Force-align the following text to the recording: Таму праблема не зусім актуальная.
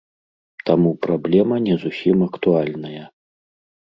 Таму 0.67 0.91
праблема 1.07 1.55
не 1.67 1.75
зусім 1.83 2.17
актуальная. 2.29 3.03